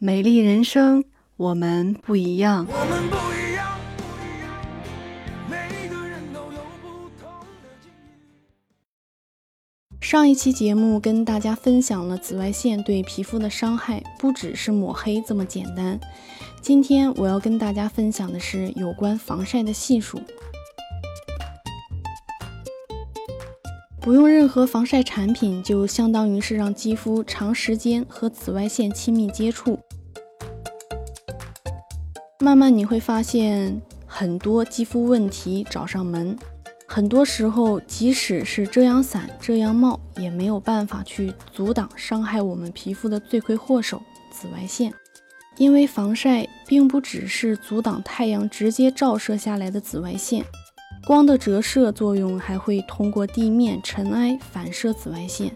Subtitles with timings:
[0.00, 1.02] 美丽人生，
[1.36, 2.64] 我们不一样。
[2.70, 4.56] 我们不一样，不一样，
[5.50, 7.28] 每个人都有不同
[7.60, 8.14] 的境遇。
[10.00, 15.98] 上一期节目跟大家分享了紫外线对皮肤的伤害，不只是抹黑这么简单。
[16.62, 20.20] 今天我要跟大家分享的是有关防晒的系数。
[24.00, 29.80] 不用任何防晒产品，就相当于是让肌肤长时间和紫外线亲密接触。
[32.40, 36.38] 慢慢你会发现，很多肌肤问题找上门。
[36.86, 44.94] 很多时候，即使是遮阳伞、遮阳帽，也没有办法去阻挡伤害我们皮肤的罪魁祸首——紫外线。
[45.56, 50.44] 因为防晒并不只是阻挡太阳直接照射下来的紫外线，
[51.04, 55.52] 光的折射作用还会通过地面尘埃反射紫外线。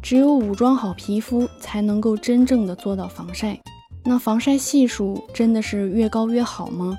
[0.00, 3.58] 只有武装好皮肤，才能够真正的做到防晒。
[4.04, 6.96] 那防晒系数真的是越高越好吗？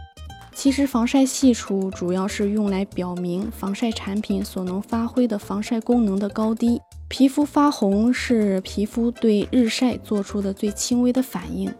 [0.53, 6.81] 其实防晒系数主要是用来表明防晒产品所能发挥的防晒功能的高低。
[7.08, 11.73] 皮肤发红是皮肤对日晒做出的最轻微的反应，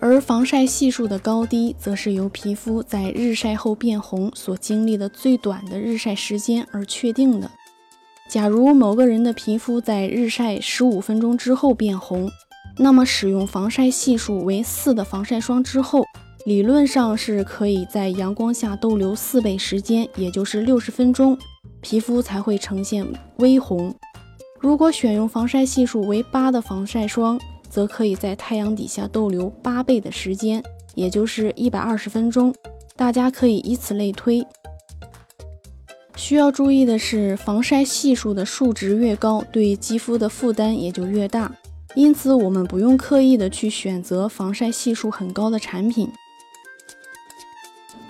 [0.00, 7.50] 而防晒系数的高低则是由皮肤在日晒后变红所经历的最短的日晒时间而确定的。
[8.26, 12.30] 假如某个人的皮肤在日晒十五分钟之后变红，
[12.76, 16.04] 那么使用防晒系数为四的防晒霜之后，
[16.44, 21.38] 理论上是可以在阳光下逗留四倍时间，也就是六十分钟。
[21.80, 23.94] 皮肤才会呈现微红。
[24.58, 30.62] 如果选用防晒系数为八的防晒霜，则可以在太阳底下逗留八倍的时间，
[30.94, 32.54] 也就是一百二十分钟。
[32.96, 34.46] 大家可以以此类推。
[36.16, 41.52] 需要注意的是，防晒系数的数值越高，对肌肤的负担也就越大。
[41.94, 46.10] 因此，我们不用刻意的去选择防晒系数很高的产品。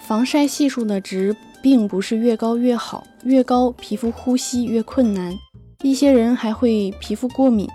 [0.01, 1.37] 防晒系数的值。
[1.64, 5.35] 并不是越高越好，越高皮肤呼吸越困难，
[5.83, 7.67] 一些人还会皮肤过敏。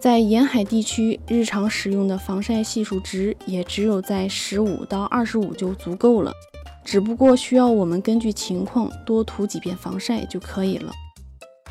[0.00, 6.30] 在沿海地区，日常使用的防晒系数值也只有在十五到二十五就足够了，
[6.84, 10.92] 只不过需要我们根据情况多涂几遍防晒就可以了。